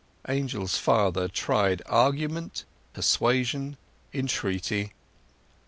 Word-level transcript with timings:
Angel's 0.27 0.79
father 0.79 1.27
tried 1.27 1.83
argument, 1.85 2.63
persuasion, 2.93 3.77
entreaty. 4.15 4.93